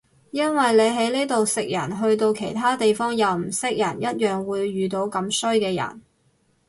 [0.31, 6.01] 因為你喺呢度食人去到其他地方又唔識人一樣會遇到咁衰嘅人